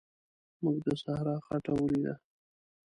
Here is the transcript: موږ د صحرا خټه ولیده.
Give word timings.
موږ 0.63 0.77
د 0.85 0.87
صحرا 1.01 1.35
خټه 1.45 1.71
ولیده. 1.75 2.13